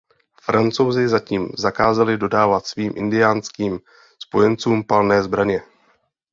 Francouzi 0.41 1.07
zatím 1.07 1.49
zakázali 1.57 2.17
dodávat 2.17 2.65
svým 2.67 2.93
indiánským 2.95 3.79
spojencům 4.19 4.83
palné 4.83 5.23
zbraně. 5.23 5.61